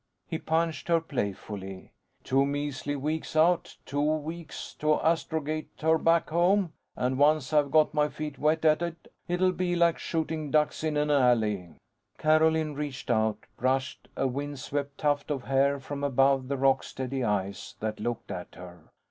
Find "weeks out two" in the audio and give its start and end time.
2.95-4.01